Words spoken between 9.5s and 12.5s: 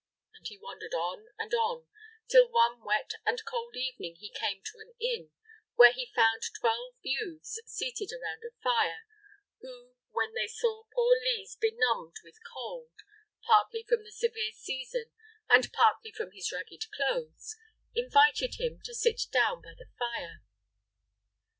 who, when they saw poor Lise benumbed with